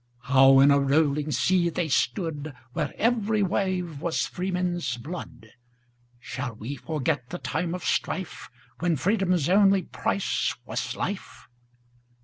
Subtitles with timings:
[0.23, 7.29] How in a rolling sea they stood, Where every wave was freemen's blood,—Shall we forget
[7.29, 11.47] the time of strife, When freedom's only price was life?